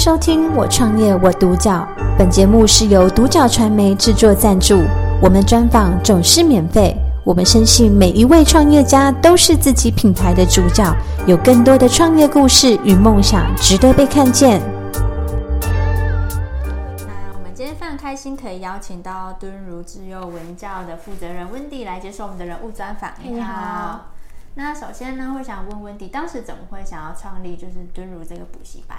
[0.00, 1.86] 收听《我创业我独角》，
[2.16, 4.82] 本节目是由独角传媒制作赞助，
[5.20, 6.96] 我们专访总是免费。
[7.22, 10.90] 我们深信每一位创业家都是自己品牌的主角，
[11.26, 14.62] 有更多的创业故事与梦想值得被看见。
[15.60, 23.10] 那我们今天非常开心，可以邀请到敦如自幼文教的负责人温蒂来接受我们的人物专访。
[23.22, 24.06] 你好。
[24.54, 28.98] 那首先呢，会想问温蒂，当时怎么会想要创立就是敦如这个补习班？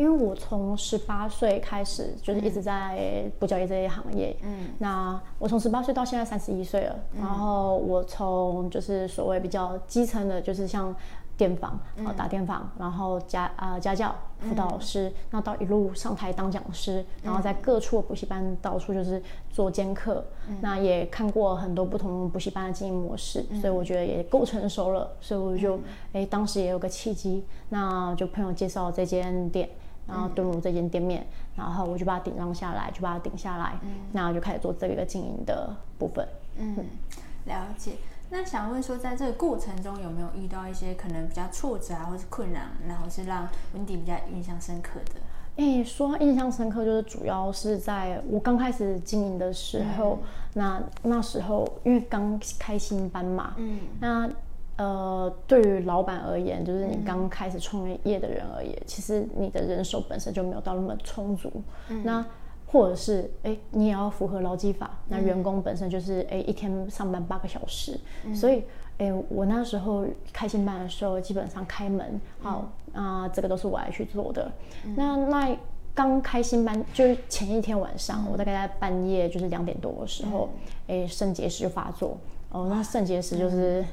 [0.00, 4.34] 因为我从十八岁开始，就是一直在补教业这一行业。
[4.42, 10.94] 嗯，那我从十八岁到现在三十一岁了，嗯、然后我从就是所谓比较基层的，就是像。
[11.36, 25.76] 电访，呃，打电访，然后家啊、呃、家教辅导老师，嗯、然后到一路上台当讲师，然后在各处的补习班到处就是做兼课，嗯、那也看过很多不同补习班的经营模式，嗯、所以我觉得也够成熟了，所以我就
[26.12, 29.66] 哎、嗯、当时也有个契机，那就朋友介绍这间店，
[30.10, 31.24] 然后蹲入这间店面，
[31.56, 36.76] 然后我就把它顶上下来，就把它顶下来，嗯、那我就开始做这个经营的部分，嗯，
[37.46, 37.92] 了解。
[38.32, 45.20] 那想问说，在这个过程中有没有遇到一些可能比较挫折啊，或是困难，然后是让温蒂比较印象深刻的？
[45.56, 54.30] 哎，说印象深刻，就是主要是在我刚开始经营的时候，嗯、那那时候因为刚开新班嘛，嗯，那
[54.80, 61.52] 呃，对于老板而言，就是你刚开始创业的人而言，嗯、其实你的人手本身就没有到那么充足，
[61.88, 62.24] 嗯、那。
[62.72, 64.88] 或者是哎，你也要符合劳基法。
[65.08, 68.62] 那员工本身就是哎，一天上班八个小时，嗯、所以
[68.98, 74.48] 哎，我那时候开新班的时候，基本上开门好啊、呃，这个都是我来去做的。
[74.84, 75.56] 嗯、那那
[75.92, 80.48] 刚开新班就是前一天晚上，嗯、我大概在半夜就是两点多的时候，
[80.86, 82.16] 哎、嗯，肾结石就发作。
[82.50, 83.86] 哦，那肾结石就是、嗯、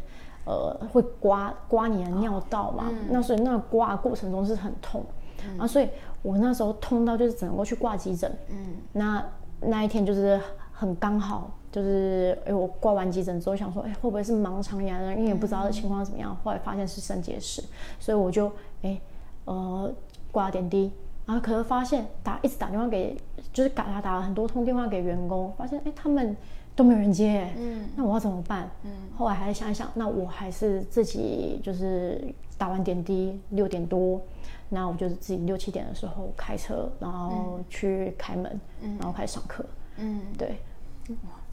[0.48, 5.06] 呃会刮刮你的尿道嘛，嗯、那所以那个刮的过程中是很痛。
[5.46, 5.88] 嗯、啊，所以
[6.22, 8.34] 我那时候痛到就是只能够去挂急诊。
[8.50, 9.24] 嗯，那
[9.60, 10.40] 那一天就是
[10.72, 15.14] 很刚好，就是哎，我挂完急诊之后想说，哎，会不会是盲肠炎呢？
[15.14, 17.62] 因为也不知道的情况怎么样，嗯、后来发现是肾结石，
[18.00, 18.52] 所以我就
[18.84, 19.00] 哎
[19.46, 19.92] 呃
[20.32, 20.92] 挂了点滴，
[21.26, 23.16] 然后可是发现打一直打电话给，
[23.54, 26.36] 就是打打打了很多通电话给员工，发现哎他们
[26.78, 27.52] 都没有人接。
[27.58, 28.70] 嗯，那我要怎么办？
[28.84, 34.22] 嗯，后来还是想一想，那我还是自己就是打完点滴六点多。
[34.70, 39.66] 那我就是自己六七点的时候开车，然后去开门，嗯、然后开始上课。
[39.96, 40.58] 嗯，对，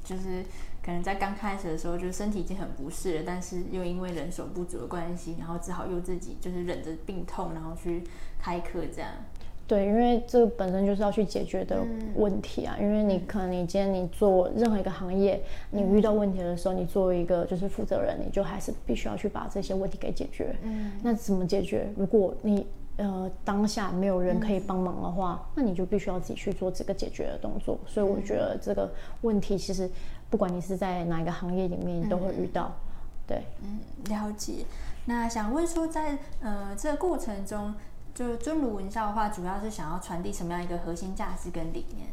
[0.03, 0.45] 就是
[0.85, 8.03] 可能在刚开始的时候，就是身体已经很不适了，但是又因为人手不足的关系，然后只好又自己就是忍着病痛，然后去
[8.39, 9.11] 开课这样。
[9.67, 11.79] 对，因为这个本身就是要去解决的
[12.17, 12.77] 问题啊。
[12.79, 20.55] 嗯、因为你可能你今天你做任何一个行业，你遇到问题的时候，你作为一个就是负责人，你就还是必须要去把这些问题给解决。
[20.63, 21.89] 嗯，那怎么解决？
[21.97, 22.67] 如果你
[22.97, 27.77] 呃，当下没有人可以帮忙的话，嗯、那你就必须要自己去做这个解决的动作。
[27.87, 28.89] 所以我觉得这个
[29.23, 29.91] 问题其实，
[30.31, 32.71] 不管你是在哪一个行业里面，你都会遇到。
[32.71, 34.65] 嗯、对，嗯，了解。
[35.07, 37.75] 那想问说在，在呃这个过程中，
[38.15, 42.09] 就是尊儒文教的话，主要是想要传递什么样一个核心价值跟理念？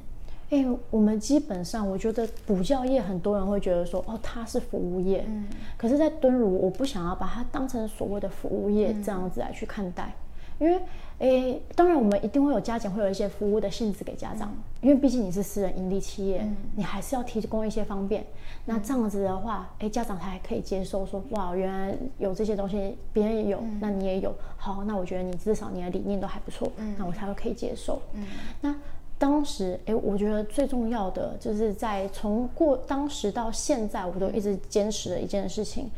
[0.50, 5.24] 哎，我们基本上，我觉得补教业很多人会觉得说，哦，它是服务业。
[5.28, 5.48] 嗯。
[5.78, 10.14] 可是，在敦儒，我不想要把它当成所谓的服务业这样子来去看待。
[10.62, 10.80] 因为，
[11.18, 14.48] 诶，当然我们一定会有加减，会有一些服务的性质给家长。
[14.50, 18.22] 嗯、因为毕竟你是私人盈利企业，嗯、你还是要提供一些方便。
[18.22, 18.26] 嗯、
[18.66, 24.32] 那这样子的话，诶，家长才可以接受说，哇，原来有这些东西，别人也有，嗯、那你也有。
[24.56, 28.00] 好，那我觉得你至少你的理念都还不错，嗯、那我才会可以接受。
[28.14, 28.24] 嗯、
[28.62, 28.76] 那
[29.18, 35.90] 当时，诶，我觉得最重要的就是在从过当时到现在，我都一直坚持的一件事情。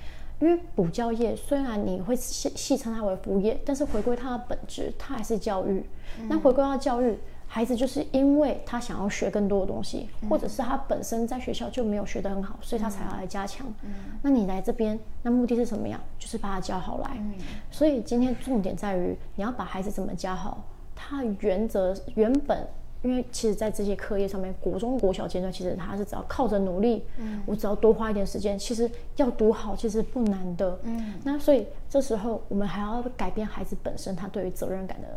[0.44, 5.82] 因为补教业虽然你会戏戏称它为服务业，但是回归它的本质，它还是教育。
[6.20, 7.18] 嗯、那回归到教育，
[7.48, 13.66] 孩子就是因为他想要学更多的东西，嗯、或者是他本身在学校就没有学得很好，所以他才要来加强。
[13.84, 15.98] 嗯、那你来这边，那目的是什么样？
[16.20, 17.12] 就是把他教好来。
[17.16, 17.36] 嗯、
[17.72, 20.62] 所以今天重点在于你要把孩子怎么教好，
[20.94, 22.68] 他原则原本。
[23.04, 31.14] 因为其实，在这些课业上面，国中、国小阶段，其实他是只要靠着努力，嗯，我只要多花一点时间，其实要读好，其实不难的，嗯。
[31.22, 35.08] 那所以这时候，我们还要改变孩子本身他对于责任感的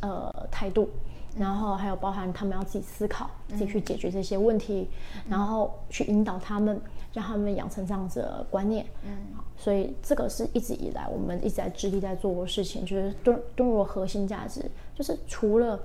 [0.00, 0.88] 呃态度，
[1.36, 4.88] 然后还有包含他们要自己思考，自己去解决这些问题，
[5.28, 6.80] 然后去引导他们，
[7.12, 9.10] 让他们养成这样子的观念，嗯。
[9.54, 14.64] 所以这个是一直以来我们一直在致力在做的事情，就是敦敦儒核心价值，
[14.94, 15.78] 就是除了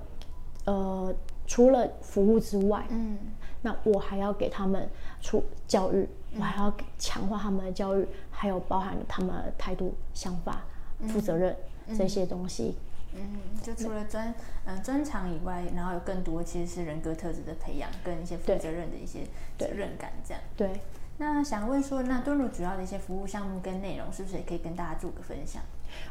[0.64, 1.14] 呃。
[1.50, 3.18] 除了服务之外，嗯，
[3.60, 4.88] 那我还要给他们
[5.20, 10.62] 出教育，嗯、我还要强化他们的教育，还有包含他们的态度、想法、
[11.08, 11.56] 负责任、
[11.88, 12.76] 嗯、这些东西。
[13.16, 14.32] 嗯，就除了专
[14.64, 19.26] 嗯专长以外，然后有更多其实是人格特质的培养，跟一些负责任的一些
[19.58, 20.40] 责任感这样。
[20.56, 20.68] 对。
[20.68, 20.80] 对
[21.18, 25.60] 那想问说，那敦儒主要的一些服务项目跟内容，是不是也可以跟大家做个分享？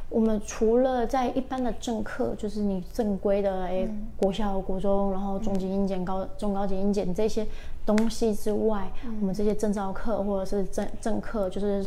[0.09, 3.87] 我们除了在一般的正课，就是你正规的哎，
[4.17, 7.45] 国小、国中，然后中级英检、高中高级英检这些
[7.85, 11.85] 东西之外，嗯、我们这些证照课或者是正正课，就是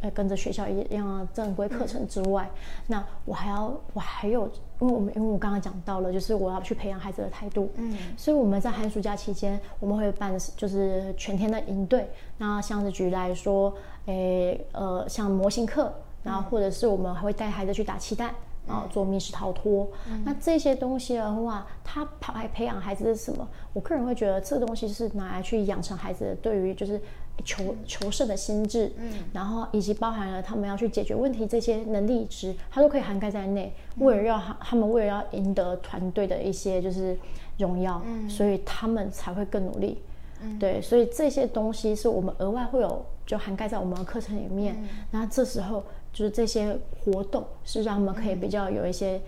[0.00, 4.48] 呃跟着学校一样正规课程之外，嗯、那我还要我还有，
[4.80, 13.72] 因为我们因为我刚刚讲到了，就是我要去培养孩子的态度，嗯，所以我们在寒暑假期间，我们会办就是全天的营队，那像是举例来说，
[14.06, 15.92] 诶呃像模型课。
[16.24, 18.34] 然后或者是我们还会带孩子去打气弹，
[18.66, 19.88] 然后做密室逃脱。
[20.10, 23.46] 嗯、那这些东西的话，他培培养孩子是什么？
[23.72, 27.00] 我个人会觉得这个东西是拿来去养成孩子对于就是
[27.44, 33.74] 求求胜的心智，嗯，然后以及包含了他们要去解决问题这些能力值，它都可以涵盖在内。
[33.98, 37.18] 为了要他他们为了要赢得团队的一些就是
[37.58, 40.00] 荣耀，嗯、所以他们才会更努力。
[40.40, 44.76] 嗯、对，所以这些东西是我们额外会有就涵盖在我们的课程里面。
[44.80, 45.82] 嗯、那这时候。
[46.14, 49.20] 就是这些活动是让我们可以比较有一些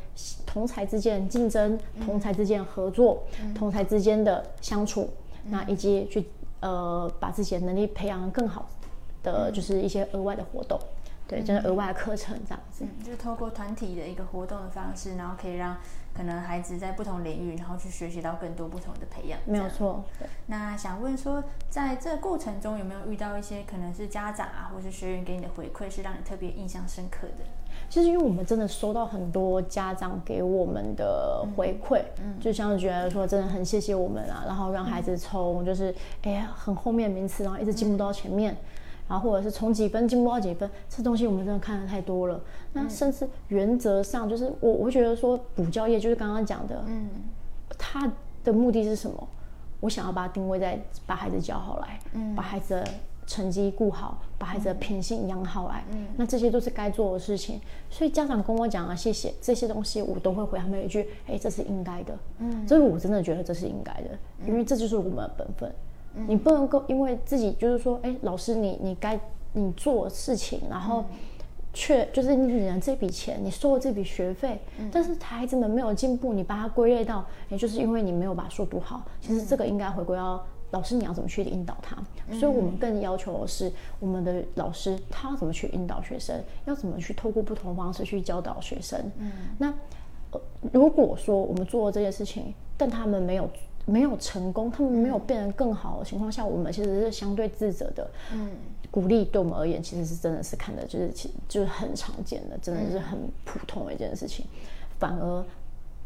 [0.46, 5.10] 同才之间的竞争、嗯、同才之间的合作、嗯、同才之间的相处，
[5.46, 6.24] 嗯、那以及去
[6.60, 8.68] 呃把自己的能力培养得更好
[9.24, 10.86] 的，就是一些额外的活动，嗯、
[11.26, 12.84] 对，就是额外的课程这样子。
[12.84, 15.76] 嗯，就是透过团体的一个活动的方式，然后可以让。
[16.16, 20.02] 可能孩子在不同领域，然后去学习到更多不同的培养，没有错。
[20.46, 27.44] 那想问说，在这个过程中有没有遇到一些可能是家长啊，或是学员给你的回馈，是让你特别印象深刻的？
[27.90, 38.56] 其实因为我们真的收到很多家长给我们的回馈，嗯，嗯就像是觉得说真的很谢谢我们啊，然后让孩子从就是哎呀、嗯、很后面名次，然后一直进步到前面。
[39.08, 42.40] 嗯然后或者是从几分进步到几分，这东西我们真的看的太多了。
[42.72, 47.08] 那甚至原则上就是我，我会觉得说补教业就是刚刚讲的，嗯，
[47.78, 48.10] 他
[48.42, 49.28] 的目的是什么？
[49.78, 52.88] 我想要把它定位在把孩子教好来，嗯，把孩子的
[53.26, 57.60] 成绩顾好，把孩子的品性养好来，嗯，那这些都是该做的事情。
[57.88, 65.72] 所以家长跟我讲啊，谢谢这些东西，我都会回他们一句，哎，这是应该的，嗯，这个我真的觉得这是应该的，因为这就是我们的本分。
[66.26, 69.18] 你不能够因为自己就是说，哎，老师你你该
[69.52, 71.04] 你做事情，然后
[71.72, 74.58] 却就是你领了这笔钱，你收了这笔学费，
[74.90, 79.02] 但是孩子们没有进步，你把它归类到，也就是因为你没有把书读好。
[79.20, 81.96] 其实这个应该回归到老师你要怎么去引导他。
[82.34, 83.70] 所以我们更要求的是
[84.00, 88.98] 我们的老师他要怎么去引导学生，要怎么去透过不同方式去教导学生。
[89.18, 89.72] 嗯那
[90.72, 93.48] 如果说我们做了这件事情，但他们没有。
[93.88, 98.10] 没有成功，他们没有变得更好的情况下，我们其实是相对自责的。
[98.32, 98.50] 嗯，
[98.90, 104.44] 鼓励对我们而言，其实是真的是看的，就是其就是很常见的，真的是很普通的一件事情。
[104.98, 105.44] 反而，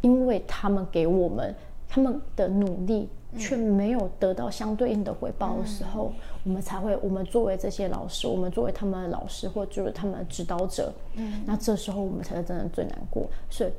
[0.02, 1.54] 因为他们给我们
[1.88, 6.12] 他们的努力，却没有得到相对应的回报的时候，
[6.44, 13.26] 我们才会，我们作为这些老师，我们作为他们的老师，或就是他们的指导者，嗯，那这时候我们才是真的最难过。
[13.48, 13.70] 所以。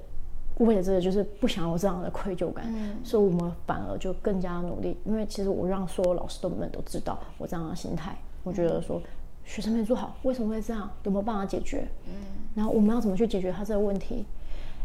[0.66, 4.98] 为了这个，就是不想有这样的愧疚感，嗯、所以我们反而就更加努力。
[5.06, 8.18] 因为其实我让所有老师都们都知道我这样的心态。
[8.44, 9.02] 我觉得说
[9.44, 10.90] 学生没做好，为什么会这样？
[11.04, 11.88] 有没有办法解决？
[12.08, 12.14] 嗯，
[12.56, 14.26] 然后我们要怎么去解决他这个问题？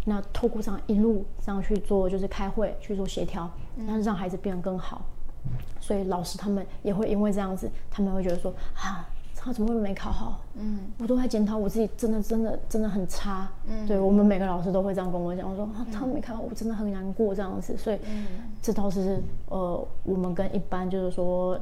[0.05, 5.05] 那透过这样一路这样去做，就是开会去做协调，那让孩子变得更好。
[5.81, 9.09] 所以老师他们也会因为这样子，他们会觉得说啊。
[9.47, 10.41] 他怎么会没考好？
[10.55, 13.49] 嗯，我都在检讨我自己，真的真的真的很差。
[13.69, 17.77] 嗯，对我们每个老师都会这样跟我讲，我说啊，他没考好，我真的很难过这样子。
[17.77, 18.27] 所以，嗯，
[18.61, 21.57] 这倒是呃，我们跟一般就是说，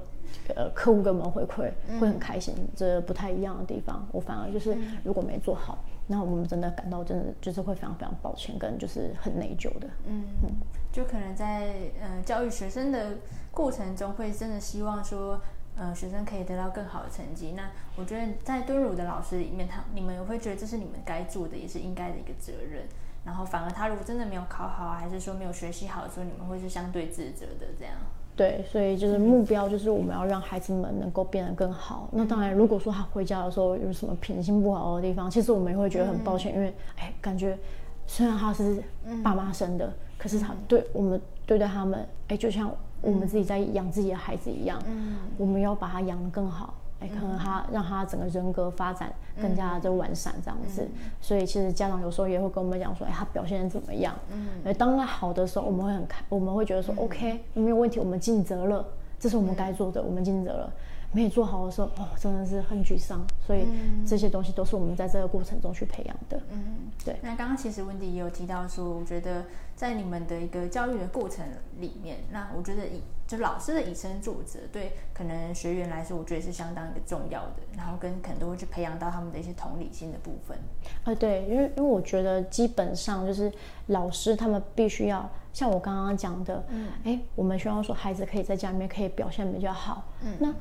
[0.57, 4.09] 呃，客户给我们回馈会很开心，这不太一样的地方。
[4.13, 4.75] 我反而就是
[5.05, 9.87] 如果没做好，那我们真的感到真的就是会非常非常抱歉，跟就是很内疚的。
[10.07, 10.49] 嗯嗯，
[10.91, 13.11] 就可能在呃教育学生的
[13.51, 15.39] 过程中，会真的希望说。
[15.77, 17.53] 呃，学生可以得到更好的成绩。
[17.57, 22.85] 那我觉得在敦儒的老师里面，他你们也会觉得这是你们该做的，也是应该的一个责任。
[23.25, 27.95] 然后反而他如果真的没有考好，还是说没有学习好的时候，你们会是相对自责的这样。
[28.37, 32.09] 对，所以就是目标就是我们要让孩子们能够变得更好。
[32.13, 37.59] 嗯、那当然，如果说他回家的时候有什么品性不好的地方，其实我们也会觉得很抱歉，嗯、因为哎，感觉
[38.07, 38.83] 虽然他是
[39.23, 42.71] 爸妈生的，嗯、可是他对我们对待他们，哎，就像。
[43.05, 50.89] 我们自己在养自己的孩子一样，嗯，我们要把他养得更好，哎，可能他让他整个人格发展更加的完善这样子。
[51.21, 54.15] 所以其实家长有时候也会跟我们讲说，哎，他表现得怎么样？
[54.33, 58.85] 嗯，哎，当他好的时候，我们会很开，我们会觉得说，OK，没有问题，我们尽责了，
[59.19, 60.73] 这是我们该做的，我们尽责了。
[61.15, 63.25] 没有做好的时候，哦，真的是很沮丧。
[63.47, 63.67] 所以
[64.07, 66.41] 这些东西都是我们在这个过程中去培养的。
[66.51, 67.17] 嗯，对。
[67.23, 69.45] 那刚刚其实温迪也有提到说，我觉得
[69.77, 71.47] 在你们的一个教育的过程
[71.79, 77.63] 里面，那我觉得以就老师的以身作则，对可能学员来说，我觉得是相当一个重要的。
[77.77, 80.59] 然后跟可能都会去培养到他们的一些同理心的部分。
[81.05, 83.53] 啊，对，因为因为我觉得基本上就是
[83.87, 90.55] 老师他们必须要像我刚刚讲的，嗯，哎，我们希望说孩子可以在家里面可以表现比较好，嗯，那。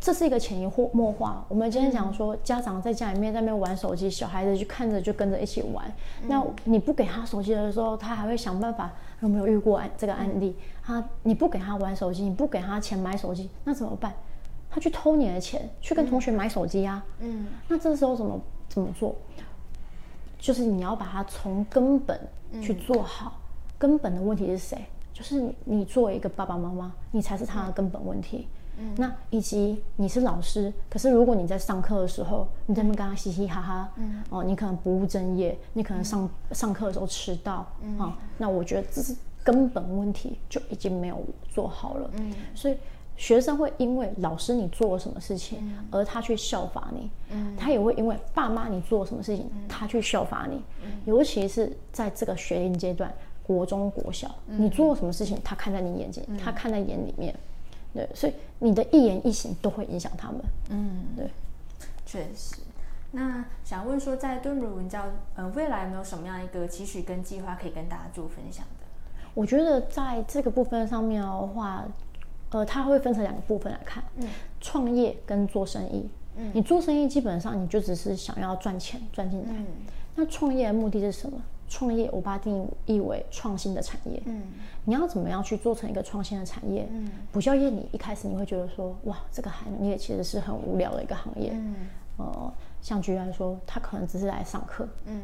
[0.00, 1.44] 这是一个潜移默化。
[1.48, 5.92] 我们今天讲说，家长在家里面在那边玩手机，小孩子就看着就跟着一起玩。
[6.28, 8.92] 那你不给他手机的时候，他还会想办法。
[9.20, 10.54] 有没有遇过这个案例？
[10.84, 14.12] 他你不给他玩手机，你不给他钱买手机，那怎么办？
[14.68, 17.02] 他去偷你的钱，去跟同学买手机啊。
[17.20, 17.46] 嗯。
[17.66, 18.38] 那这时候怎么
[18.68, 19.16] 怎么做？
[20.38, 22.20] 就是你要把它从根本
[22.60, 23.40] 去做好。
[23.78, 24.84] 根本的问题是谁？
[25.14, 28.46] 就是你作为一个爸爸妈妈，你才是他的根本问题。
[28.52, 28.55] 嗯，
[28.96, 42.76] 那以及你是老师，可是如果你在上课的时候，你在那边跟他嘻嘻哈哈，嗯，哦，你可能不务正业，你可能上、嗯、上课的时候迟到，嗯，哦，那我觉得这是根本问题就已经没有做好了，嗯，所以
[43.16, 45.58] 学生会因为老师你做了什么事情，
[45.90, 53.10] 而他去效法你，嗯，他也会因为爸妈你做了什么事情，他去效法你，嗯，尤其是在这个学龄阶段，
[53.42, 57.34] 国中、国小，你做了什么事情，他看在你眼睛，他看在眼里面。
[57.96, 60.40] 对，所以你的一言一行都会影响他们。
[60.70, 61.30] 嗯，对，
[62.04, 62.56] 确实。
[63.12, 68.86] 那想问说，在敦儒文教，呃，未来有没有什么样一个期许跟计划可以跟大家做分享的？
[69.32, 71.84] 我觉得在这个部分上面的话，
[72.50, 74.04] 呃，它会分成两个部分来看。
[74.16, 74.28] 嗯，
[74.60, 76.06] 创业跟做生意。
[76.36, 79.48] 嗯，你做生意基本上你就只是想要赚钱赚进来。
[79.50, 79.66] 嗯，
[80.14, 81.40] 那创业的目的是什么？
[81.68, 84.22] 创业，我把它定义为创新的产业。
[84.26, 84.42] 嗯，
[84.84, 86.86] 你要怎么样去做成一个创新的产业？
[86.90, 91.50] 嗯，补教业，你一开始你会觉得说，哇，这个行业其实是很无聊的一个行业。
[91.52, 91.74] 嗯，
[92.18, 94.86] 呃，像举例来说，他可能只是来上课。
[95.06, 95.22] 嗯，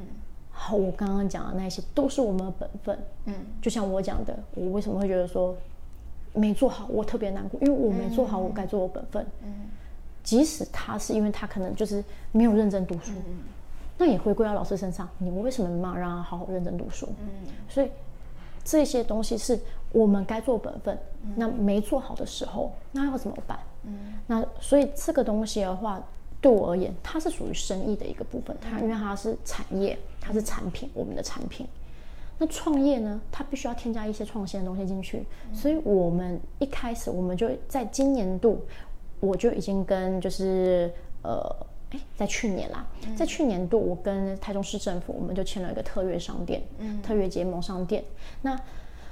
[0.51, 2.99] 好，我刚刚讲的那些都是我们的本分。
[3.27, 5.57] 嗯，就像我讲的，我为什么会觉得说
[6.33, 9.25] 没做好，我特别难过，因为我没做好我该做我本分。
[9.45, 9.53] 嗯，
[10.25, 13.13] 即使他是因为他可能就是没有认真读书。
[13.13, 13.37] 嗯。
[13.99, 17.07] 那也回归到老师身上，你们为什么没办法让他好好认真读书？
[17.21, 17.29] 嗯，
[17.69, 17.89] 所以
[18.65, 19.57] 这些东西是
[19.93, 20.99] 我们该做本分。
[21.23, 23.59] 嗯，那没做好的时候，那要怎么办？
[23.85, 26.03] 嗯，那所以这个东西的话，
[26.41, 28.57] 对我而言，它是属于生意的一个部分。
[28.61, 31.65] 它因为它是产业，它是产品，我们的产品。
[32.39, 35.25] 那创业呢，它必须要添加一些创新的东西进去。
[35.53, 38.65] 所以我们一开始，我们就在今年度，
[39.21, 41.55] 我就已经跟就是呃。
[41.93, 48.03] 哎，在去年啦，在去年度，我跟台中市政府，我们就签了一个特约商店，嗯，特约结盟商店。
[48.41, 48.59] 那，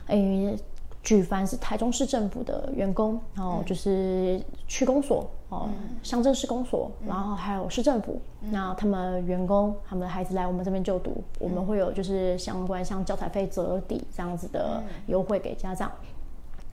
[0.07, 0.57] 哎，
[1.03, 5.69] 举凡是台中市政府的员工，然后就是区公所哦，
[6.03, 15.93] 乡镇市公所，然后还有市政府，那他们员工，他们的孩子来我们这边就读，我们会有就是相关像教材费折抵这样子的优惠给家长。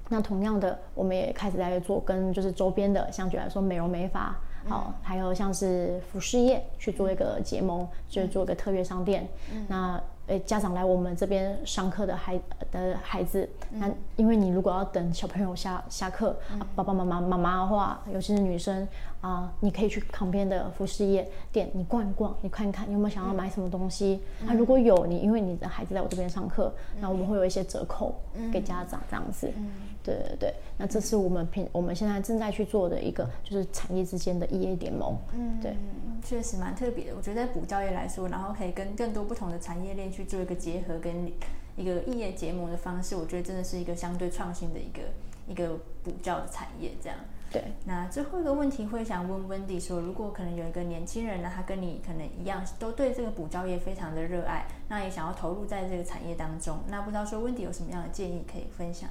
[0.10, 4.34] 那同样的，我们也开始在做跟就是周边的，像举来说美容美发。
[4.68, 9.28] 好，还有像是服饰业去做一个结盟，嗯、就是做一个特约商店。
[9.54, 12.38] 嗯、那呃，家长来我们这边上课的孩
[12.70, 16.38] 的孩子，嗯、那因为你如果要等小朋友下下课，
[16.76, 18.86] 爸爸妈妈妈妈的话，尤其是女生
[19.22, 24.22] 啊，你可以去旁边的服饰业店，你逛一逛，你看一看，你有没有想要买什么东西？
[24.42, 28.16] 那、嗯啊、如果有，你因为你的孩子在我这边上课，嗯、那我们会有一些折扣
[28.52, 29.52] 给家长这样子。
[29.56, 29.70] 嗯
[30.04, 35.18] 对对对，那这是我们平我们现在正在去做的一个，就是产业之间的异业联盟。
[35.34, 35.76] 嗯，对，
[36.24, 37.14] 确实蛮特别的。
[37.18, 41.30] 我觉得在补教业来说，然后可以跟更多不同的产业链去做一个结合，跟
[41.76, 45.02] 一个异业结盟的方式，我觉得真的是一个相对创新的一个
[45.46, 46.92] 一个补教的产业。
[47.04, 47.18] 这样，
[47.52, 47.64] 对。
[47.86, 59.10] 那最后一个问题会想问温迪说，如果可能有一个年轻人呢，他跟你可能一样，都对这个补教业非常的热爱，那也想要投入在这个产业当中，那不知道说温迪有什么样的建议可以分享？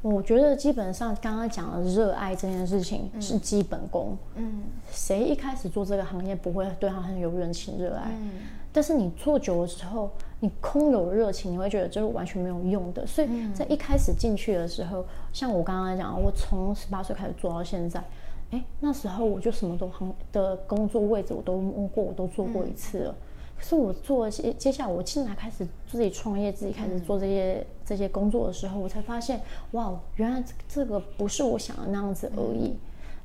[0.00, 4.16] 我觉得基本上刚刚讲的热爱这件事情是基本功。
[4.34, 8.10] 嗯，谁一开始做这个行业不会对他很有热情热爱？
[8.10, 8.30] 嗯，
[8.72, 10.10] 但是你做久了之后，
[10.40, 13.06] 你空有热情，你会觉得这是完全没有用的。
[13.06, 18.02] 所以在一开始进去的时候，像我刚刚讲，我从十八岁开始做到现在，
[18.50, 23.14] 哎，那时候我就什么都行的工作位置我都摸过，我都做过一次了。
[23.62, 29.40] 可是我做接接下来我进来开始自己创业，自己开始做这些、嗯、这些工作的时候，我才发现，
[29.70, 32.70] 哇，原来这个不是我想的那样子而已。
[32.70, 32.78] 嗯、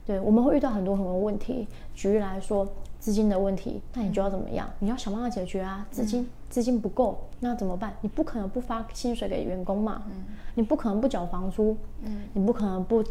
[0.06, 1.67] 对，我们会遇到很多很多问题。
[1.96, 4.67] 举例来说，资金的问题，那你就要怎么样？
[4.67, 5.88] 嗯、你要想办法解决啊。
[5.89, 7.96] 资金资金不够，那怎么办？
[8.01, 10.03] 你不可能不发薪水给员工嘛。
[10.06, 11.75] 嗯、你不可能不缴房租。
[12.03, 12.29] 嗯。
[12.34, 13.03] 你不可能不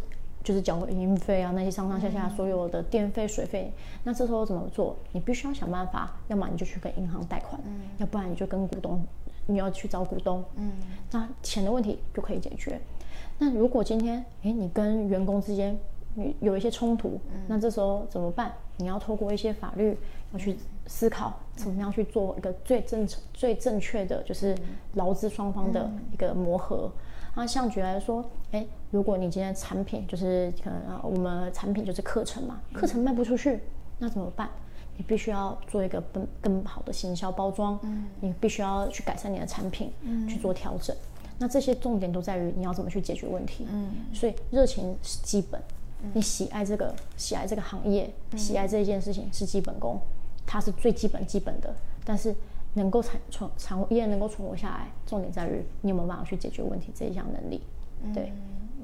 [0.46, 3.72] 就是缴回营运费啊，那些上上下下所有的电费、水费，
[4.04, 4.96] 那这时候怎么做？
[5.10, 9.04] 你必须要想办法，要么你就去跟银行贷款，嗯，要不然你就跟股东，
[9.46, 10.70] 你要去找股东，嗯，
[11.10, 12.80] 那钱的问题就可以解决。
[13.38, 15.76] 那如果今天，诶，你跟员工之间
[16.38, 18.52] 有一些冲突，嗯，那这时候怎么办？
[18.76, 19.98] 你要透过一些法律
[20.32, 24.56] 要去思考，怎么样去做一个最正最正确的，就是
[24.94, 26.88] 劳资双方的一个磨合。
[27.36, 33.60] 那像举例来说，诶，如果你今天产品就是可能我们产品就是课程嘛，课程卖不出去，
[33.98, 34.48] 那怎么办？
[34.96, 40.96] 你必须要做一个更更好的行销包装，嗯，你必须要去改善你的产品，嗯，去做调整。
[41.38, 43.68] 那这些重点都在于你要怎么去解决问题。
[43.70, 45.60] 嗯，所以热情是基本，
[46.14, 50.00] 你喜爱这个喜爱这个行业，喜爱这一件事情是基本功，
[50.46, 51.74] 它是最基本基本的。
[52.02, 52.34] 但是
[52.76, 57.62] 能够产存产业能够存活下来，重点在于你有没有办法去解决问题这一项能力。
[58.14, 58.32] 对，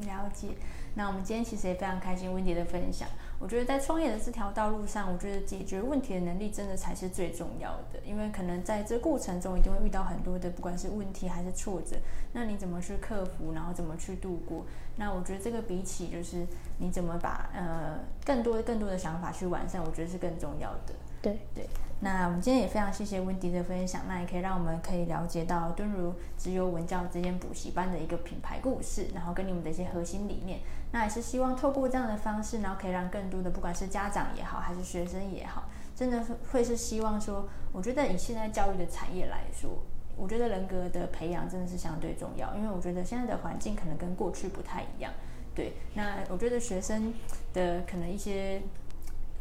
[0.06, 0.48] 了解。
[0.94, 3.08] 那我们今天其实也非常开心，Wendy 的分享。
[3.38, 7.98] 我觉得在创业的这条道路上，我觉得解决问题的能力真的才是最重要的。
[8.04, 11.96] 因为可能在这过程中一定会遇到很多的，不管是问题还是挫折，
[12.32, 14.64] 那你怎么去克服，然后怎么去度过？
[14.96, 16.46] 那我觉得这个比起就是
[16.78, 20.94] 你怎么把呃更多更多的想法去完善，我觉得是更重要的。
[21.22, 21.66] 对对。
[22.00, 30.58] 那我们今天也非常谢谢温迪的分享，那也可以让我们可以了解到敦儒资优文教这间补习班的一个品牌故事，然后跟你们的一些核心理念。
[30.90, 39.70] 那也是希望透过这样的方式，然后可以让更多的不管是家长也好，还是学生也好，真的会是希望说，我觉得以现在教育的产业来说，
[40.16, 45.12] 我觉得人格的培养真的是相对重要，因为我觉得现在的环境可能跟过去不太一样。
[45.54, 47.14] 对，那我觉得学生
[47.54, 48.60] 的可能一些。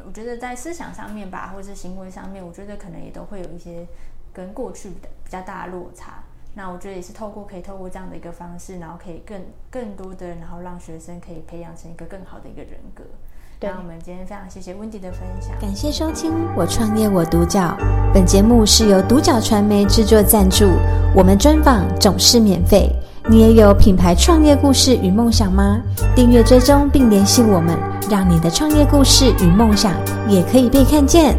[0.05, 3.87] 我觉得在思想上面吧，或者是行为上面，我觉得可能也都会有一些
[4.33, 6.23] 跟过去的比较大的落差。
[6.53, 13.03] 那我觉得也是透过可以透过这样的一个方式，然后可以更更多的，然后让学生可以培养成一个更好的一个人格。
[13.61, 17.77] 对，那我们今天非常谢谢 Wendy 的分享，感谢收听《我创业我独角》。
[18.11, 20.65] 本节目是由独角传媒制作赞助，
[21.15, 22.91] 我们专访总是免费。
[23.29, 25.79] 你也有品牌创业故事与梦想吗？
[26.15, 27.77] 订阅追踪并联系我们，
[28.09, 29.93] 让你的创业故事与梦想
[30.27, 31.37] 也可以被看见。